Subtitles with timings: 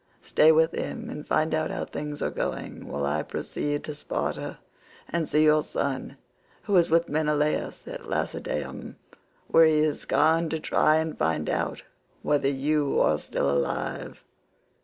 [0.23, 4.57] Stay with him and find out how things are going, while I proceed to Sparta
[5.07, 6.17] and see your son,
[6.63, 8.95] who is with Menelaus at Lacedaemon,
[9.47, 11.83] where he has gone to try and find out
[12.23, 14.23] whether you are still alive."